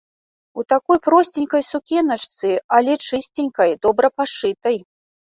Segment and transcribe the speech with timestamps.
[0.59, 4.77] У такой просценькай сукеначцы, але чысценькай, добра пашытай.